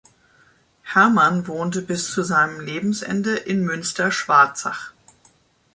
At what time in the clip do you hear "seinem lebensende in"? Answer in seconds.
2.23-3.63